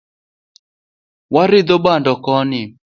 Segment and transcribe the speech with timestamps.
[1.33, 2.61] Waridho bando koni